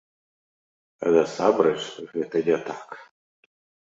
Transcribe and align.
А 1.07 1.11
насамрэч 1.17 1.77
гэта 2.15 2.37
не 2.47 2.57
так. 2.69 2.87